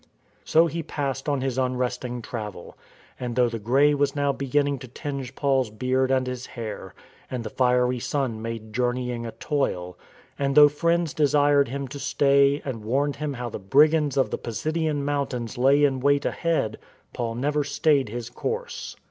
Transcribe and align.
So 0.43 0.65
he 0.65 0.81
passed 0.81 1.29
on 1.29 1.41
his 1.41 1.59
unresting 1.59 2.23
travel; 2.23 2.75
and, 3.19 3.35
though 3.35 3.49
the 3.49 3.59
grey 3.59 3.93
was 3.93 4.15
now 4.15 4.31
beginning 4.31 4.79
to 4.79 4.87
tinge 4.87 5.35
Paul's 5.35 5.69
beard 5.69 6.09
and 6.09 6.25
his 6.25 6.47
hair, 6.47 6.95
and 7.29 7.43
the 7.43 7.51
fiery 7.51 7.99
sun 7.99 8.41
made 8.41 8.73
journeying 8.73 9.27
a 9.27 9.31
toil; 9.33 9.99
and 10.39 10.55
though 10.55 10.69
friends 10.69 11.13
desired 11.13 11.67
him 11.67 11.87
to 11.89 11.99
stay 11.99 12.63
and 12.65 12.83
warned 12.83 13.13
246 13.13 13.19
STORM 13.19 13.83
AND 14.03 14.11
STRESS 14.11 14.21
him 14.25 14.25
how 14.25 14.25
the 14.25 14.25
brigands 14.25 14.25
of 14.25 14.29
the 14.31 14.39
Pisidian 14.39 15.05
mountains 15.05 15.57
lay 15.59 15.83
in 15.83 15.99
wait 15.99 16.25
ahead, 16.25 16.79
Paul 17.13 17.35
never 17.35 17.63
stayed 17.63 18.09
his 18.09 18.31
course. 18.31 18.95